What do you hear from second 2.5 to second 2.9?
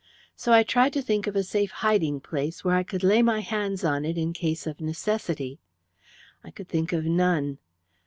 where I